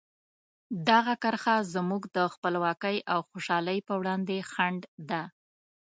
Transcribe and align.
دغه 0.89 1.13
کرښه 1.23 1.55
زموږ 1.73 2.03
د 2.15 2.17
خپلواکۍ 2.33 2.97
او 3.13 3.19
خوشحالۍ 3.29 3.79
په 3.87 3.93
وړاندې 4.01 4.37
خنډ 4.51 4.81
ده. 5.09 5.23